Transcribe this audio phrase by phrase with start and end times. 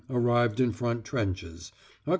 [0.09, 1.71] Arrived in front trenches.
[2.07, 2.09] Oct.